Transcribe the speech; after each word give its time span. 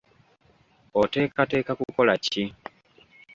Oteekateeka 1.01 1.71
kukola 1.79 2.13
ki? 2.25 2.43